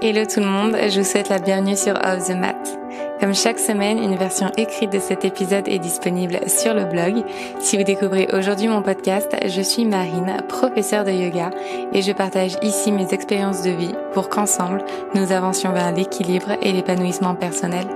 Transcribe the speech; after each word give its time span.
Hello 0.00 0.24
tout 0.32 0.38
le 0.38 0.46
monde, 0.46 0.76
je 0.88 1.00
vous 1.00 1.04
souhaite 1.04 1.28
la 1.28 1.40
bienvenue 1.40 1.76
sur 1.76 1.94
Off 1.94 2.28
the 2.28 2.36
Mat. 2.36 2.78
Comme 3.18 3.34
chaque 3.34 3.58
semaine, 3.58 3.98
une 3.98 4.14
version 4.14 4.48
écrite 4.56 4.92
de 4.92 5.00
cet 5.00 5.24
épisode 5.24 5.66
est 5.66 5.80
disponible 5.80 6.38
sur 6.46 6.72
le 6.72 6.84
blog. 6.84 7.24
Si 7.58 7.76
vous 7.76 7.82
découvrez 7.82 8.28
aujourd'hui 8.32 8.68
mon 8.68 8.80
podcast, 8.80 9.28
je 9.44 9.60
suis 9.60 9.84
Marine, 9.84 10.36
professeure 10.48 11.04
de 11.04 11.10
yoga, 11.10 11.50
et 11.92 12.00
je 12.00 12.12
partage 12.12 12.56
ici 12.62 12.92
mes 12.92 13.12
expériences 13.12 13.64
de 13.64 13.70
vie 13.70 13.94
pour 14.12 14.28
qu'ensemble, 14.28 14.84
nous 15.16 15.32
avancions 15.32 15.72
vers 15.72 15.92
l'équilibre 15.92 16.52
et 16.62 16.70
l'épanouissement 16.70 17.34
personnel. 17.34 17.88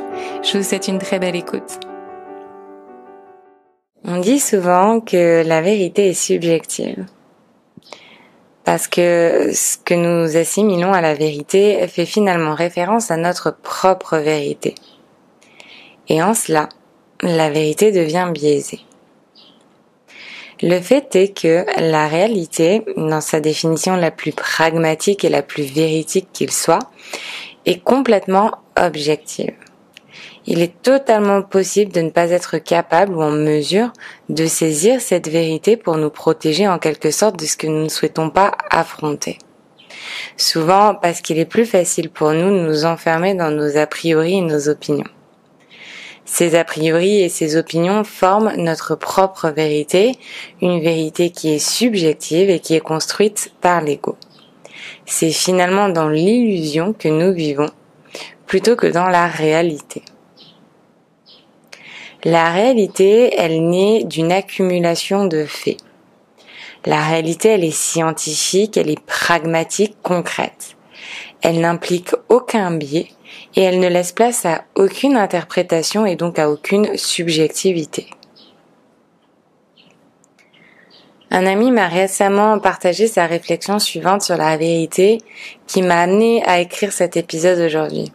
Je 0.42 0.58
vous 0.58 0.64
souhaite 0.64 0.88
une 0.88 0.98
très 0.98 1.20
belle 1.20 1.36
écoute. 1.36 1.78
On 4.04 4.18
dit 4.18 4.40
souvent 4.40 4.98
que 4.98 5.46
la 5.46 5.62
vérité 5.62 6.08
est 6.08 6.14
subjective 6.14 7.06
parce 8.64 8.86
que 8.88 9.50
ce 9.52 9.76
que 9.76 9.94
nous 9.94 10.36
assimilons 10.36 10.92
à 10.92 11.00
la 11.00 11.14
vérité 11.14 11.86
fait 11.88 12.06
finalement 12.06 12.54
référence 12.54 13.10
à 13.10 13.16
notre 13.16 13.50
propre 13.50 14.18
vérité. 14.18 14.74
Et 16.08 16.22
en 16.22 16.34
cela, 16.34 16.68
la 17.22 17.50
vérité 17.50 17.92
devient 17.92 18.30
biaisée. 18.32 18.80
Le 20.60 20.80
fait 20.80 21.16
est 21.16 21.36
que 21.36 21.66
la 21.80 22.06
réalité, 22.06 22.84
dans 22.96 23.20
sa 23.20 23.40
définition 23.40 23.96
la 23.96 24.12
plus 24.12 24.32
pragmatique 24.32 25.24
et 25.24 25.28
la 25.28 25.42
plus 25.42 25.64
véridique 25.64 26.28
qu'il 26.32 26.52
soit, 26.52 26.78
est 27.66 27.82
complètement 27.82 28.52
objective 28.76 29.54
il 30.46 30.60
est 30.60 30.82
totalement 30.82 31.42
possible 31.42 31.92
de 31.92 32.00
ne 32.00 32.10
pas 32.10 32.30
être 32.30 32.58
capable 32.58 33.14
ou 33.14 33.22
en 33.22 33.30
mesure 33.30 33.92
de 34.28 34.46
saisir 34.46 35.00
cette 35.00 35.28
vérité 35.28 35.76
pour 35.76 35.96
nous 35.96 36.10
protéger 36.10 36.66
en 36.66 36.78
quelque 36.78 37.10
sorte 37.10 37.38
de 37.38 37.46
ce 37.46 37.56
que 37.56 37.68
nous 37.68 37.84
ne 37.84 37.88
souhaitons 37.88 38.30
pas 38.30 38.52
affronter. 38.70 39.38
Souvent 40.36 40.94
parce 40.94 41.20
qu'il 41.20 41.38
est 41.38 41.44
plus 41.44 41.66
facile 41.66 42.10
pour 42.10 42.32
nous 42.32 42.50
de 42.50 42.66
nous 42.66 42.84
enfermer 42.84 43.34
dans 43.34 43.50
nos 43.50 43.76
a 43.76 43.86
priori 43.86 44.38
et 44.38 44.40
nos 44.40 44.68
opinions. 44.68 45.08
Ces 46.24 46.56
a 46.56 46.64
priori 46.64 47.20
et 47.20 47.28
ces 47.28 47.56
opinions 47.56 48.04
forment 48.04 48.54
notre 48.56 48.94
propre 48.94 49.50
vérité, 49.50 50.12
une 50.60 50.80
vérité 50.80 51.30
qui 51.30 51.52
est 51.52 51.58
subjective 51.58 52.48
et 52.48 52.60
qui 52.60 52.74
est 52.74 52.80
construite 52.80 53.52
par 53.60 53.80
l'ego. 53.80 54.16
C'est 55.04 55.30
finalement 55.30 55.88
dans 55.88 56.08
l'illusion 56.08 56.92
que 56.92 57.08
nous 57.08 57.32
vivons 57.32 57.70
plutôt 58.46 58.76
que 58.76 58.86
dans 58.86 59.08
la 59.08 59.26
réalité. 59.26 60.02
La 62.24 62.52
réalité, 62.52 63.34
elle 63.36 63.68
naît 63.68 64.04
d'une 64.04 64.30
accumulation 64.30 65.26
de 65.26 65.44
faits. 65.44 65.78
La 66.86 67.02
réalité, 67.02 67.48
elle 67.48 67.64
est 67.64 67.76
scientifique, 67.76 68.76
elle 68.76 68.90
est 68.90 69.04
pragmatique, 69.04 69.96
concrète. 70.02 70.76
Elle 71.42 71.60
n'implique 71.60 72.14
aucun 72.28 72.70
biais 72.70 73.08
et 73.56 73.62
elle 73.62 73.80
ne 73.80 73.88
laisse 73.88 74.12
place 74.12 74.46
à 74.46 74.64
aucune 74.76 75.16
interprétation 75.16 76.06
et 76.06 76.14
donc 76.14 76.38
à 76.38 76.48
aucune 76.48 76.96
subjectivité. 76.96 78.06
Un 81.32 81.46
ami 81.46 81.72
m'a 81.72 81.88
récemment 81.88 82.60
partagé 82.60 83.08
sa 83.08 83.26
réflexion 83.26 83.80
suivante 83.80 84.22
sur 84.22 84.36
la 84.36 84.56
vérité 84.56 85.18
qui 85.66 85.82
m'a 85.82 86.02
amené 86.02 86.44
à 86.44 86.60
écrire 86.60 86.92
cet 86.92 87.16
épisode 87.16 87.58
aujourd'hui. 87.58 88.12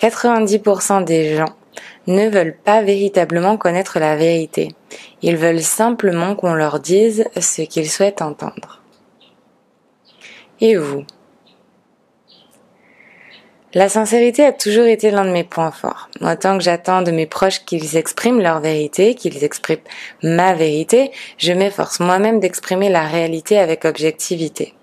90% 0.00 1.04
des 1.04 1.36
gens 1.36 1.54
ne 2.06 2.28
veulent 2.28 2.56
pas 2.56 2.82
véritablement 2.82 3.56
connaître 3.56 3.98
la 3.98 4.16
vérité. 4.16 4.68
Ils 5.22 5.36
veulent 5.36 5.62
simplement 5.62 6.34
qu'on 6.34 6.54
leur 6.54 6.80
dise 6.80 7.24
ce 7.40 7.62
qu'ils 7.62 7.90
souhaitent 7.90 8.22
entendre. 8.22 8.82
Et 10.60 10.76
vous? 10.76 11.04
La 13.74 13.88
sincérité 13.88 14.44
a 14.44 14.52
toujours 14.52 14.84
été 14.84 15.10
l'un 15.10 15.24
de 15.24 15.30
mes 15.30 15.44
points 15.44 15.70
forts. 15.70 16.10
Autant 16.20 16.58
que 16.58 16.62
j'attends 16.62 17.00
de 17.00 17.10
mes 17.10 17.24
proches 17.24 17.64
qu'ils 17.64 17.96
expriment 17.96 18.42
leur 18.42 18.60
vérité, 18.60 19.14
qu'ils 19.14 19.44
expriment 19.44 19.80
ma 20.22 20.52
vérité, 20.52 21.10
je 21.38 21.54
m'efforce 21.54 21.98
moi-même 21.98 22.38
d'exprimer 22.38 22.90
la 22.90 23.06
réalité 23.06 23.58
avec 23.58 23.86
objectivité. 23.86 24.74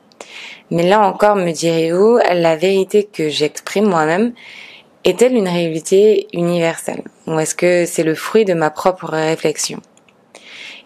Mais 0.72 0.82
là 0.82 1.02
encore, 1.02 1.36
me 1.36 1.52
direz-vous, 1.52 2.18
la 2.34 2.56
vérité 2.56 3.04
que 3.04 3.30
j'exprime 3.30 3.86
moi-même, 3.86 4.34
est-elle 5.06 5.34
une 5.34 5.48
réalité 5.48 6.28
universelle 6.34 7.04
ou 7.28 7.40
est-ce 7.40 7.56
que 7.56 7.86
c'est 7.86 8.04
le 8.04 8.16
fruit 8.16 8.46
de 8.46 8.54
ma 8.54 8.70
propre 8.70 9.08
réflexion? 9.08 9.80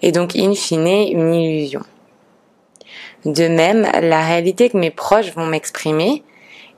Et 0.01 0.11
donc, 0.11 0.35
in 0.35 0.53
fine, 0.53 0.87
une 0.87 1.33
illusion. 1.33 1.81
De 3.25 3.47
même, 3.47 3.87
la 4.01 4.25
réalité 4.25 4.69
que 4.69 4.77
mes 4.77 4.91
proches 4.91 5.33
vont 5.33 5.45
m'exprimer 5.45 6.23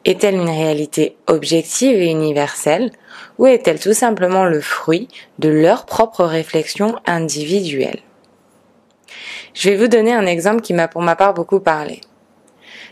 est-elle 0.05 0.35
une 0.35 0.49
réalité 0.49 1.17
objective 1.27 1.99
et 1.99 2.11
universelle 2.11 2.91
ou 3.39 3.47
est-elle 3.47 3.79
tout 3.79 3.93
simplement 3.93 4.45
le 4.45 4.61
fruit 4.61 5.07
de 5.39 5.49
leur 5.49 5.85
propre 5.85 6.23
réflexion 6.23 6.95
individuelle? 7.05 7.99
Je 9.55 9.69
vais 9.69 9.75
vous 9.75 9.87
donner 9.87 10.13
un 10.13 10.27
exemple 10.27 10.61
qui 10.61 10.73
m'a 10.73 10.87
pour 10.87 11.01
ma 11.01 11.15
part 11.15 11.33
beaucoup 11.33 11.59
parlé. 11.59 12.01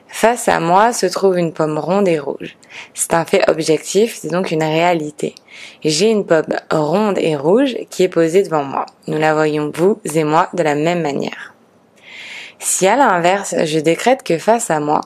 Face 0.07 0.47
à 0.47 0.59
moi 0.59 0.93
se 0.93 1.05
trouve 1.05 1.37
une 1.37 1.53
pomme 1.53 1.77
ronde 1.77 2.07
et 2.07 2.19
rouge. 2.19 2.55
C'est 2.93 3.13
un 3.13 3.25
fait 3.25 3.49
objectif, 3.49 4.17
c'est 4.19 4.31
donc 4.31 4.51
une 4.51 4.63
réalité. 4.63 5.35
J'ai 5.83 6.09
une 6.09 6.25
pomme 6.25 6.43
ronde 6.71 7.17
et 7.17 7.35
rouge 7.35 7.75
qui 7.89 8.03
est 8.03 8.09
posée 8.09 8.43
devant 8.43 8.63
moi. 8.63 8.85
Nous 9.07 9.17
la 9.17 9.33
voyons, 9.33 9.71
vous 9.73 9.99
et 10.13 10.23
moi, 10.23 10.49
de 10.53 10.63
la 10.63 10.75
même 10.75 11.01
manière. 11.01 11.53
Si 12.59 12.87
à 12.87 12.95
l'inverse, 12.95 13.55
je 13.65 13.79
décrète 13.79 14.23
que 14.23 14.37
face 14.37 14.71
à 14.71 14.79
moi, 14.79 15.01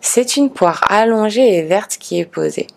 c'est 0.00 0.36
une 0.36 0.50
poire 0.50 0.84
allongée 0.88 1.56
et 1.56 1.62
verte 1.62 1.96
qui 1.98 2.20
est 2.20 2.24
posée. 2.24 2.68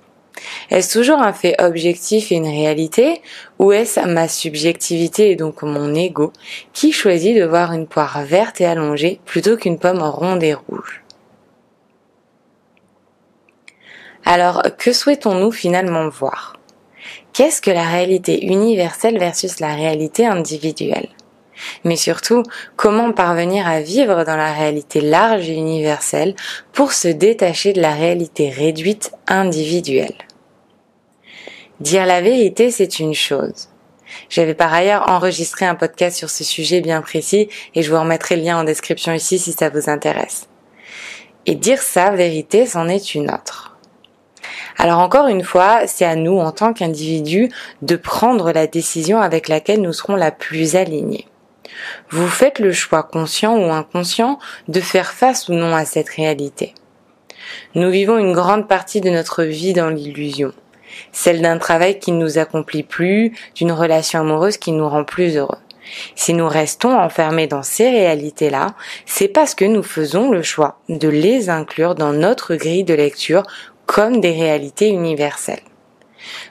Est-ce 0.70 0.98
toujours 0.98 1.20
un 1.20 1.34
fait 1.34 1.56
objectif 1.62 2.32
et 2.32 2.36
une 2.36 2.48
réalité 2.48 3.22
ou 3.60 3.72
est-ce 3.72 4.00
ma 4.00 4.28
subjectivité 4.28 5.32
et 5.32 5.36
donc 5.36 5.62
mon 5.62 5.94
ego 5.94 6.34
qui 6.74 6.92
choisit 6.92 7.38
de 7.38 7.44
voir 7.44 7.74
une 7.74 7.88
poire 7.88 8.24
verte 8.24 8.60
et 8.62 8.66
allongée 8.66 9.20
plutôt 9.26 9.58
qu'une 9.58 9.78
pomme 9.78 10.02
ronde 10.02 10.44
et 10.44 10.54
rouge? 10.54 11.03
Alors, 14.26 14.64
que 14.78 14.94
souhaitons-nous 14.94 15.52
finalement 15.52 16.08
voir? 16.10 16.56
Qu'est-ce 17.34 17.62
que 17.62 17.72
la 17.72 17.84
réalité 17.84 18.46
universelle 18.46 19.20
versus 19.20 19.60
la 19.60 19.76
réalité 19.76 20.26
individuelle? 20.26 21.10
Mais 21.84 21.96
surtout, 21.96 22.44
comment 22.76 23.12
parvenir 23.12 23.68
à 23.68 23.82
vivre 23.82 24.24
dans 24.24 24.36
la 24.36 24.54
réalité 24.54 25.02
large 25.02 25.50
et 25.50 25.56
universelle 25.56 26.36
pour 26.72 26.94
se 26.94 27.08
détacher 27.08 27.74
de 27.74 27.82
la 27.82 27.94
réalité 27.94 28.50
réduite 28.50 29.12
individuelle? 29.28 30.16
Dire 31.80 32.06
la 32.06 32.22
vérité, 32.22 32.72
c'est 32.72 33.00
une 33.00 33.14
chose. 33.14 33.70
J'avais 34.30 34.54
par 34.54 34.74
ailleurs 34.74 35.10
enregistré 35.10 35.66
un 35.66 35.76
podcast 35.76 36.18
sur 36.18 36.30
ce 36.30 36.44
sujet 36.44 36.82
bien 36.82 37.02
précis 37.02 37.50
et 37.76 37.82
je 37.82 37.92
vous 37.92 38.00
remettrai 38.00 38.36
le 38.36 38.44
lien 38.44 38.60
en 38.60 38.64
description 38.64 39.12
ici 39.12 39.40
si 39.40 39.52
ça 39.54 39.70
vous 39.70 39.90
intéresse. 39.90 40.48
Et 41.46 41.56
dire 41.56 41.82
sa 41.82 42.12
vérité, 42.12 42.66
c'en 42.66 42.88
est 42.88 43.16
une 43.16 43.30
autre. 43.30 43.73
Alors 44.78 45.00
encore 45.00 45.28
une 45.28 45.44
fois, 45.44 45.88
c'est 45.88 46.06
à 46.06 46.16
nous 46.16 46.40
en 46.40 46.52
tant 46.52 46.74
qu'individus 46.74 47.50
de 47.82 47.96
prendre 47.96 48.52
la 48.52 48.68
décision 48.68 49.22
avec 49.22 49.48
laquelle 49.48 49.82
nous 49.82 49.94
serons 49.94 50.16
la 50.16 50.32
plus 50.32 50.76
alignés. 50.76 51.28
Vous 52.10 52.28
faites 52.28 52.60
le 52.60 52.72
choix 52.72 53.04
conscient 53.04 53.58
ou 53.58 53.72
inconscient 53.72 54.40
de 54.68 54.80
faire 54.80 55.12
face 55.12 55.50
ou 55.50 55.54
non 55.54 55.76
à 55.76 55.86
cette 55.86 56.10
réalité. 56.10 56.74
Nous 57.76 57.90
vivons 57.90 58.18
une 58.18 58.34
grande 58.34 58.68
partie 58.68 59.02
de 59.02 59.10
notre 59.10 59.44
vie 59.44 59.74
dans 59.74 59.90
l'illusion, 59.90 60.54
celle 61.12 61.42
d'un 61.42 61.58
travail 61.58 62.00
qui 62.00 62.12
ne 62.12 62.24
nous 62.24 62.38
accomplit 62.38 62.84
plus, 62.84 63.34
d'une 63.56 63.72
relation 63.72 64.20
amoureuse 64.20 64.58
qui 64.58 64.72
nous 64.72 64.88
rend 64.88 65.04
plus 65.04 65.38
heureux. 65.38 65.58
Si 66.16 66.34
nous 66.34 66.48
restons 66.48 66.98
enfermés 66.98 67.48
dans 67.48 67.64
ces 67.64 67.90
réalités-là, 67.90 68.74
c'est 69.06 69.28
parce 69.28 69.54
que 69.54 69.66
nous 69.66 69.84
faisons 69.84 70.32
le 70.32 70.42
choix 70.42 70.80
de 70.90 71.10
les 71.10 71.50
inclure 71.50 71.96
dans 71.96 72.14
notre 72.14 72.56
grille 72.56 72.86
de 72.86 72.94
lecture 72.94 73.44
comme 73.86 74.22
des 74.22 74.32
réalités 74.32 74.90
universelles. 74.90 75.64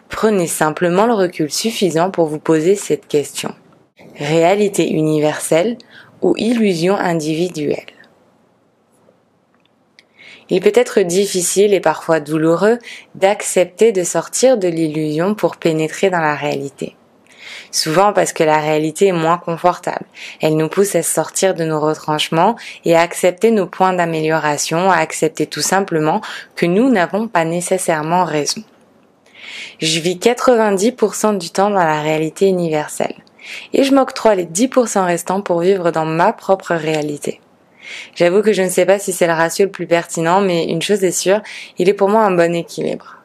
Prenez 0.08 0.46
simplement 0.46 1.06
le 1.06 1.14
recul 1.14 1.50
suffisant 1.50 2.10
pour 2.10 2.26
vous 2.26 2.38
poser 2.38 2.74
cette 2.76 3.08
question. 3.08 3.54
Réalité 4.16 4.90
universelle 4.90 5.78
ou 6.20 6.34
illusion 6.36 6.94
individuelle? 6.94 7.86
Il 10.50 10.60
peut 10.60 10.72
être 10.74 11.00
difficile 11.00 11.72
et 11.72 11.80
parfois 11.80 12.20
douloureux 12.20 12.78
d'accepter 13.14 13.92
de 13.92 14.04
sortir 14.04 14.58
de 14.58 14.68
l'illusion 14.68 15.34
pour 15.34 15.56
pénétrer 15.56 16.10
dans 16.10 16.20
la 16.20 16.34
réalité. 16.34 16.94
Souvent 17.72 18.12
parce 18.12 18.34
que 18.34 18.44
la 18.44 18.58
réalité 18.58 19.08
est 19.08 19.12
moins 19.12 19.38
confortable. 19.38 20.04
Elle 20.42 20.58
nous 20.58 20.68
pousse 20.68 20.94
à 20.94 21.02
sortir 21.02 21.54
de 21.54 21.64
nos 21.64 21.80
retranchements 21.80 22.54
et 22.84 22.94
à 22.94 23.00
accepter 23.00 23.50
nos 23.50 23.66
points 23.66 23.94
d'amélioration, 23.94 24.90
à 24.90 24.96
accepter 24.96 25.46
tout 25.46 25.62
simplement 25.62 26.20
que 26.54 26.66
nous 26.66 26.90
n'avons 26.90 27.28
pas 27.28 27.46
nécessairement 27.46 28.24
raison. 28.24 28.62
Je 29.80 30.00
vis 30.00 30.16
90% 30.16 31.38
du 31.38 31.50
temps 31.50 31.70
dans 31.70 31.82
la 31.82 32.02
réalité 32.02 32.46
universelle. 32.46 33.14
Et 33.72 33.84
je 33.84 33.94
m'octroie 33.94 34.34
les 34.34 34.44
10% 34.44 35.04
restants 35.06 35.40
pour 35.40 35.60
vivre 35.60 35.90
dans 35.90 36.04
ma 36.04 36.32
propre 36.34 36.74
réalité. 36.74 37.40
J'avoue 38.14 38.42
que 38.42 38.52
je 38.52 38.62
ne 38.62 38.68
sais 38.68 38.86
pas 38.86 38.98
si 38.98 39.12
c'est 39.12 39.26
le 39.26 39.32
ratio 39.32 39.64
le 39.64 39.70
plus 39.70 39.86
pertinent, 39.86 40.40
mais 40.40 40.66
une 40.66 40.82
chose 40.82 41.02
est 41.04 41.10
sûre, 41.10 41.40
il 41.78 41.88
est 41.88 41.94
pour 41.94 42.10
moi 42.10 42.22
un 42.22 42.30
bon 42.30 42.54
équilibre. 42.54 43.21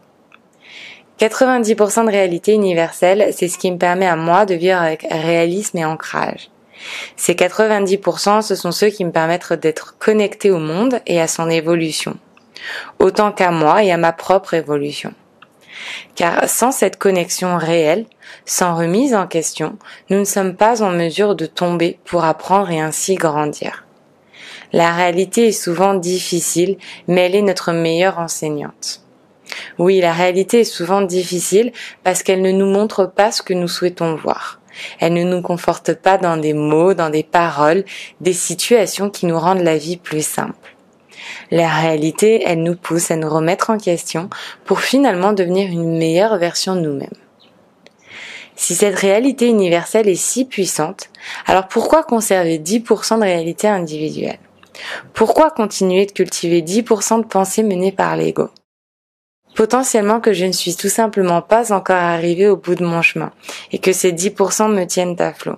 90% 1.19 2.06
de 2.06 2.12
réalité 2.12 2.54
universelle, 2.54 3.30
c'est 3.34 3.48
ce 3.48 3.58
qui 3.58 3.72
me 3.72 3.78
permet 3.78 4.06
à 4.06 4.16
moi 4.16 4.46
de 4.46 4.54
vivre 4.54 4.81
avec 4.81 5.06
réalisme 5.10 5.80
et 5.80 5.86
ancrage. 5.86 6.50
Ces 7.16 7.34
90%, 7.34 8.44
ce 8.44 8.56
sont 8.56 8.72
ceux 8.72 8.90
qui 8.90 9.04
me 9.04 9.12
permettent 9.12 9.54
d'être 9.54 9.98
connecté 9.98 10.52
au 10.52 10.60
monde 10.60 11.00
et 11.08 11.19
à 11.19 11.28
son 11.28 11.50
évolution, 11.50 12.18
autant 13.00 13.31
qu'à 13.31 13.50
moi 13.50 13.84
et 13.84 13.92
à 13.92 13.98
ma 13.98 14.12
propre 14.12 14.54
évolution. 14.54 15.12
Car 16.16 16.48
sans 16.48 16.72
cette 16.72 16.98
connexion 16.98 17.58
réelle, 17.58 18.06
sans 18.46 18.75
remise 18.75 19.16
en 19.16 19.28
question, 19.28 19.78
nous 20.10 20.19
ne 20.19 20.25
sommes 20.25 20.56
pas 20.56 20.84
en 20.84 20.92
mesure 20.92 21.36
de 21.36 21.46
tomber 21.46 22.00
pour 22.06 22.25
apprendre 22.25 22.69
et 22.69 22.80
ainsi 22.80 23.16
grandir. 23.16 23.86
La 24.74 24.94
réalité 24.94 25.48
est 25.48 25.52
souvent 25.52 25.94
difficile, 25.94 26.78
mais 27.08 27.25
elle 27.25 27.36
est 27.36 27.42
notre 27.42 27.72
meilleure 27.72 28.19
enseignante. 28.19 29.02
Oui, 29.80 30.00
la 30.00 30.13
réalité 30.13 30.62
est 30.62 30.63
souvent 30.63 31.01
difficile 31.01 31.71
parce 32.04 32.24
qu'elle 32.24 32.42
ne 32.42 32.51
nous 32.51 32.65
montre 32.65 33.06
pas 33.06 33.31
ce 33.31 33.42
que 33.42 33.54
nous 33.54 33.68
souhaitons 33.68 34.15
voir. 34.15 34.59
Elle 35.00 35.13
ne 35.13 35.24
nous 35.24 35.42
conforte 35.42 35.94
pas 35.94 36.18
dans 36.18 36.38
des 36.38 36.54
mots, 36.54 36.94
dans 36.94 37.09
des 37.09 37.24
paroles, 37.24 37.83
des 38.21 38.33
situations 38.33 39.09
qui 39.09 39.25
nous 39.25 39.39
rendent 39.39 39.63
la 39.63 39.77
vie 39.77 39.98
plus 39.98 40.25
simple. 40.25 40.75
La 41.51 41.68
réalité, 41.68 42.44
elle 42.45 42.63
nous 42.63 42.75
pousse 42.75 43.12
à 43.12 43.15
nous 43.15 43.30
remettre 43.30 43.69
en 43.69 43.77
question 43.77 44.30
pour 44.65 44.81
finalement 44.81 45.33
devenir 45.33 45.69
une 45.69 45.98
meilleure 45.98 46.38
version 46.38 46.75
de 46.75 46.81
nous-mêmes. 46.81 47.09
Si 48.56 48.74
cette 48.75 48.98
réalité 48.98 49.48
universelle 49.48 50.09
est 50.09 50.15
si 50.15 50.45
puissante, 50.45 51.09
alors 51.45 51.68
pourquoi 51.68 52.04
conserver 52.04 52.57
10% 52.57 53.19
de 53.19 53.24
réalité 53.24 53.68
individuelle? 53.68 54.39
Pourquoi 55.13 55.51
continuer 55.51 56.06
de 56.06 56.12
cultiver 56.12 56.62
10% 56.62 57.21
de 57.21 57.27
pensées 57.27 57.63
menées 57.63 57.92
par 57.92 58.15
l'ego? 58.15 58.50
Potentiellement 59.57 60.19
que 60.19 60.33
je 60.33 60.45
ne 60.45 60.51
suis 60.51 60.75
tout 60.75 60.88
simplement 60.88 61.42
pas 61.42 61.74
encore 61.74 61.95
arrivé 61.95 62.48
au 62.48 62.57
bout 62.57 62.75
de 62.75 62.86
mon 62.86 63.01
chemin 63.01 63.31
et 63.71 63.80
que 63.80 63.92
ces 63.92 64.13
10% 64.13 64.71
me 64.71 64.86
tiennent 64.86 65.19
à 65.19 65.33
flot. 65.33 65.56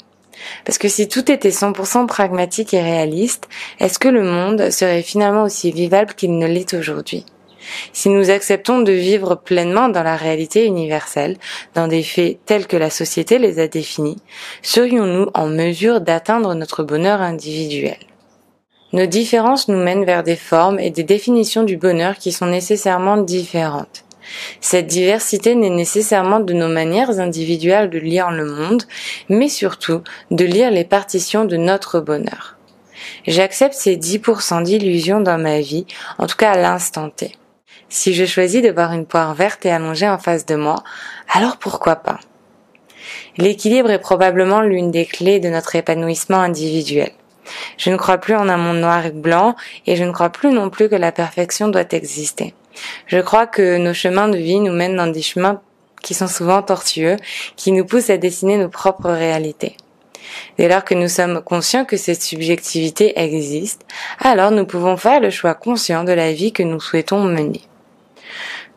Parce 0.64 0.78
que 0.78 0.88
si 0.88 1.10
tout 1.10 1.30
était 1.30 1.50
100% 1.50 2.08
pragmatique 2.08 2.74
et 2.74 2.82
réaliste, 2.82 3.50
est-ce 3.82 4.00
que 4.00 4.08
le 4.08 4.24
monde 4.24 4.70
serait 4.70 5.02
finalement 5.02 5.44
aussi 5.44 5.74
vivable 5.74 6.14
qu'il 6.14 6.38
ne 6.38 6.48
l'est 6.48 6.74
aujourd'hui? 6.74 7.26
Si 7.92 8.08
nous 8.08 8.30
acceptons 8.30 8.80
de 8.80 8.94
vivre 8.94 9.36
pleinement 9.36 9.90
dans 9.90 10.04
la 10.04 10.16
réalité 10.16 10.66
universelle, 10.66 11.36
dans 11.76 11.90
des 11.90 12.04
faits 12.04 12.40
tels 12.46 12.68
que 12.68 12.78
la 12.78 12.90
société 12.90 13.38
les 13.38 13.60
a 13.60 13.68
définis, 13.68 14.24
serions-nous 14.62 15.28
en 15.34 15.48
mesure 15.48 16.00
d'atteindre 16.00 16.56
notre 16.56 16.84
bonheur 16.84 17.20
individuel? 17.22 17.98
Nos 18.94 19.06
différences 19.06 19.68
nous 19.68 19.78
mènent 19.78 20.06
vers 20.06 20.24
des 20.24 20.36
formes 20.36 20.80
et 20.80 20.90
des 20.90 21.04
définitions 21.04 21.64
du 21.64 21.78
bonheur 21.78 22.18
qui 22.18 22.32
sont 22.32 22.48
nécessairement 22.48 23.18
différentes. 23.18 24.06
Cette 24.62 24.88
diversité 24.88 25.56
n'est 25.56 25.70
nécessairement 25.70 26.40
de 26.40 26.54
nos 26.54 26.68
manières 26.68 27.20
individuelles 27.20 27.90
de 27.90 28.00
lire 28.00 28.32
le 28.32 28.46
monde, 28.46 28.84
mais 29.28 29.50
surtout 29.50 30.02
de 30.32 30.46
lire 30.46 30.72
les 30.72 30.86
partitions 30.86 31.46
de 31.46 31.58
notre 31.58 32.00
bonheur. 32.00 32.58
J'accepte 33.26 33.74
ces 33.74 33.98
10% 33.98 34.64
d'illusions 34.64 35.22
dans 35.22 35.38
ma 35.38 35.62
vie, 35.62 35.86
en 36.18 36.28
tout 36.28 36.36
cas 36.36 36.52
à 36.52 36.58
l'instant 36.58 37.10
T. 37.10 37.32
Si 37.88 38.14
je 38.14 38.26
choisis 38.26 38.62
de 38.62 38.70
voir 38.70 38.94
une 38.94 39.06
poire 39.06 39.34
verte 39.34 39.66
et 39.66 39.72
allongée 39.72 40.08
en 40.08 40.20
face 40.20 40.46
de 40.46 40.56
moi, 40.56 40.84
alors 41.34 41.58
pourquoi 41.58 41.96
pas? 41.96 42.20
L'équilibre 43.38 43.90
est 43.90 44.00
probablement 44.00 44.62
l'une 44.62 44.92
des 44.92 45.06
clés 45.06 45.40
de 45.40 45.50
notre 45.50 45.76
épanouissement 45.76 46.40
individuel. 46.40 47.12
Je 47.78 47.90
ne 47.90 47.98
crois 47.98 48.18
plus 48.18 48.36
en 48.36 48.50
un 48.50 48.58
monde 48.58 48.80
noir 48.80 49.06
et 49.06 49.12
blanc 49.12 49.56
et 49.86 49.96
je 49.96 50.04
ne 50.04 50.12
crois 50.12 50.30
plus 50.30 50.52
non 50.52 50.70
plus 50.70 50.90
que 50.90 50.96
la 50.96 51.12
perfection 51.12 51.68
doit 51.68 51.92
exister. 51.92 52.54
Je 53.08 53.20
crois 53.20 53.48
que 53.48 53.78
nos 53.78 53.94
chemins 53.94 54.30
de 54.30 54.38
vie 54.38 54.60
nous 54.60 54.74
mènent 54.74 54.96
dans 54.96 55.08
des 55.08 55.22
chemins 55.22 55.62
qui 56.02 56.14
sont 56.14 56.28
souvent 56.28 56.62
tortueux, 56.62 57.18
qui 57.56 57.72
nous 57.72 57.86
poussent 57.86 58.10
à 58.10 58.18
dessiner 58.18 58.58
nos 58.58 58.70
propres 58.70 59.12
réalités. 59.12 59.76
Dès 60.58 60.68
lors 60.68 60.84
que 60.84 60.94
nous 60.94 61.08
sommes 61.08 61.42
conscients 61.42 61.86
que 61.86 61.98
cette 61.98 62.22
subjectivité 62.22 63.20
existe, 63.20 63.86
alors 64.20 64.52
nous 64.52 64.66
pouvons 64.66 64.98
faire 64.98 65.20
le 65.20 65.30
choix 65.30 65.56
conscient 65.56 66.04
de 66.04 66.12
la 66.12 66.34
vie 66.34 66.54
que 66.54 66.64
nous 66.64 66.80
souhaitons 66.80 67.24
mener. 67.24 67.62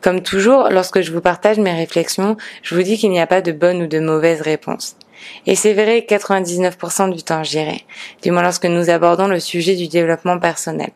Comme 0.01 0.21
toujours, 0.21 0.69
lorsque 0.69 1.01
je 1.01 1.13
vous 1.13 1.21
partage 1.21 1.59
mes 1.59 1.71
réflexions, 1.71 2.35
je 2.61 2.75
vous 2.75 2.83
dis 2.83 2.97
qu'il 2.97 3.11
n'y 3.11 3.21
a 3.21 3.27
pas 3.27 3.41
de 3.41 3.51
bonne 3.51 3.83
ou 3.83 3.87
de 3.87 3.99
mauvaise 3.99 4.41
réponse. 4.41 4.97
Et 5.45 5.55
c'est 5.55 5.73
vrai 5.73 6.05
99% 6.07 7.13
du 7.13 7.23
temps, 7.23 7.43
j'irai. 7.43 7.83
Du 8.21 8.31
moins 8.31 8.43
lorsque 8.43 8.65
nous 8.65 8.89
abordons 8.89 9.27
le 9.27 9.39
sujet 9.39 9.75
du 9.75 9.87
développement 9.87 10.39
personnel. 10.39 10.91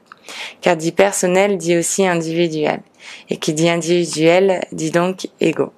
Car 0.62 0.76
dit 0.76 0.92
personnel 0.92 1.58
dit 1.58 1.78
aussi 1.78 2.06
individuel. 2.06 2.82
Et 3.30 3.38
qui 3.38 3.54
dit 3.54 3.70
individuel 3.70 4.62
dit 4.72 4.92
donc 4.92 5.28
ego. 5.40 5.72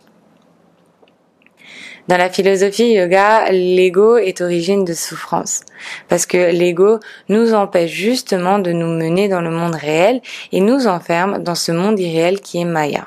Dans 2.08 2.18
la 2.18 2.32
philosophie 2.32 2.94
yoga, 2.94 3.52
l'ego 3.52 4.18
est 4.18 4.42
origine 4.42 4.84
de 4.84 4.94
souffrance. 4.94 5.62
Parce 6.08 6.26
que 6.26 6.52
l'ego 6.52 7.00
nous 7.28 7.54
empêche 7.54 7.92
justement 7.92 8.58
de 8.58 8.72
nous 8.72 8.88
mener 8.88 9.28
dans 9.28 9.42
le 9.42 9.52
monde 9.52 9.76
réel 9.76 10.20
et 10.52 10.60
nous 10.60 10.88
enferme 10.88 11.44
dans 11.44 11.54
ce 11.54 11.72
monde 11.72 12.00
irréel 12.00 12.42
qui 12.42 12.62
est 12.62 12.66
Maya. 12.66 13.06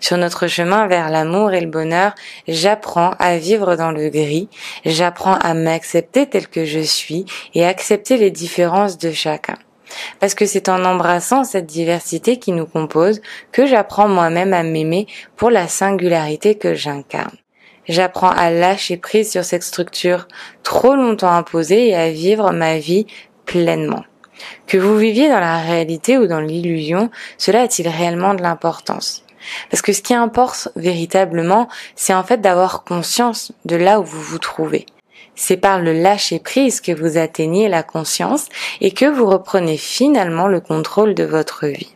Sur 0.00 0.16
notre 0.16 0.46
chemin 0.46 0.86
vers 0.86 1.10
l'amour 1.10 1.52
et 1.52 1.60
le 1.60 1.68
bonheur, 1.68 2.14
j'apprends 2.46 3.14
à 3.18 3.36
vivre 3.36 3.76
dans 3.76 3.90
le 3.90 4.08
gris, 4.08 4.48
j'apprends 4.84 5.36
à 5.36 5.54
m'accepter 5.54 6.26
tel 6.26 6.48
que 6.48 6.64
je 6.64 6.80
suis 6.80 7.24
et 7.54 7.64
accepter 7.64 8.16
les 8.16 8.30
différences 8.30 8.98
de 8.98 9.10
chacun. 9.10 9.56
Parce 10.20 10.34
que 10.34 10.46
c'est 10.46 10.68
en 10.68 10.84
embrassant 10.84 11.44
cette 11.44 11.66
diversité 11.66 12.38
qui 12.38 12.52
nous 12.52 12.66
compose 12.66 13.20
que 13.52 13.66
j'apprends 13.66 14.08
moi-même 14.08 14.52
à 14.52 14.62
m'aimer 14.62 15.06
pour 15.36 15.50
la 15.50 15.66
singularité 15.66 16.56
que 16.56 16.74
j'incarne. 16.74 17.36
J'apprends 17.88 18.30
à 18.30 18.50
lâcher 18.50 18.98
prise 18.98 19.30
sur 19.30 19.44
cette 19.44 19.62
structure 19.62 20.28
trop 20.62 20.94
longtemps 20.94 21.32
imposée 21.32 21.88
et 21.88 21.96
à 21.96 22.10
vivre 22.10 22.52
ma 22.52 22.78
vie 22.78 23.06
pleinement. 23.46 24.04
Que 24.66 24.76
vous 24.76 24.96
viviez 24.96 25.28
dans 25.28 25.40
la 25.40 25.58
réalité 25.58 26.18
ou 26.18 26.26
dans 26.26 26.40
l'illusion, 26.40 27.10
cela 27.38 27.62
a-t-il 27.62 27.88
réellement 27.88 28.34
de 28.34 28.42
l'importance? 28.42 29.24
Parce 29.70 29.82
que 29.82 29.92
ce 29.92 30.02
qui 30.02 30.14
importe 30.14 30.68
véritablement, 30.76 31.68
c'est 31.96 32.14
en 32.14 32.24
fait 32.24 32.40
d'avoir 32.40 32.84
conscience 32.84 33.52
de 33.64 33.76
là 33.76 34.00
où 34.00 34.04
vous 34.04 34.20
vous 34.20 34.38
trouvez. 34.38 34.86
C'est 35.34 35.56
par 35.56 35.80
le 35.80 35.92
lâcher 35.92 36.40
prise 36.40 36.80
que 36.80 36.92
vous 36.92 37.16
atteignez 37.16 37.68
la 37.68 37.82
conscience 37.82 38.46
et 38.80 38.90
que 38.90 39.04
vous 39.04 39.26
reprenez 39.26 39.76
finalement 39.76 40.48
le 40.48 40.60
contrôle 40.60 41.14
de 41.14 41.24
votre 41.24 41.66
vie. 41.66 41.94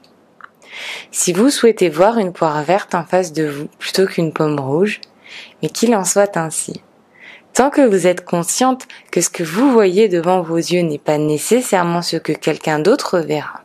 Si 1.11 1.33
vous 1.33 1.51
souhaitez 1.51 1.89
voir 1.89 2.19
une 2.19 2.33
poire 2.33 2.63
verte 2.63 2.95
en 2.95 3.05
face 3.05 3.33
de 3.33 3.45
vous 3.45 3.67
plutôt 3.79 4.07
qu'une 4.07 4.33
pomme 4.33 4.61
rouge, 4.61 5.01
mais 5.63 5.69
qu'il 5.69 5.95
en 5.95 6.05
soit 6.05 6.37
ainsi. 6.37 6.83
Tant 7.53 7.69
que 7.69 7.83
vous 7.83 8.07
êtes 8.07 8.25
consciente 8.25 8.87
que 9.11 9.21
ce 9.21 9.29
que 9.29 9.43
vous 9.43 9.71
voyez 9.73 10.09
devant 10.09 10.41
vos 10.41 10.57
yeux 10.57 10.81
n'est 10.81 10.99
pas 10.99 11.19
nécessairement 11.19 12.01
ce 12.01 12.17
que 12.17 12.33
quelqu'un 12.33 12.79
d'autre 12.79 13.19
verra, 13.19 13.62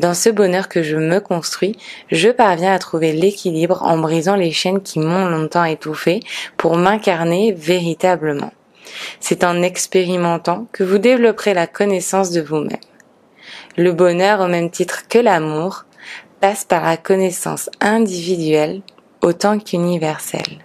dans 0.00 0.14
ce 0.14 0.30
bonheur 0.30 0.68
que 0.68 0.82
je 0.82 0.96
me 0.96 1.20
construis, 1.20 1.76
je 2.10 2.30
parviens 2.30 2.72
à 2.72 2.78
trouver 2.78 3.12
l'équilibre 3.12 3.82
en 3.82 3.98
brisant 3.98 4.34
les 4.34 4.50
chaînes 4.50 4.82
qui 4.82 4.98
m'ont 4.98 5.26
longtemps 5.26 5.64
étouffé 5.64 6.20
pour 6.56 6.76
m'incarner 6.76 7.52
véritablement. 7.52 8.52
C'est 9.20 9.44
en 9.44 9.60
expérimentant 9.60 10.66
que 10.72 10.84
vous 10.84 10.96
développerez 10.96 11.52
la 11.52 11.66
connaissance 11.66 12.30
de 12.30 12.40
vous-même. 12.40 12.80
Le 13.76 13.92
bonheur, 13.92 14.40
au 14.40 14.48
même 14.48 14.70
titre 14.70 15.06
que 15.06 15.18
l'amour, 15.18 15.84
passe 16.40 16.64
par 16.64 16.82
la 16.82 16.96
connaissance 16.96 17.68
individuelle 17.80 18.80
autant 19.20 19.58
qu'universelle. 19.58 20.64